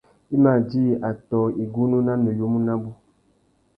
[0.33, 2.89] I mà djï atõh igunú na nuyumu nabú.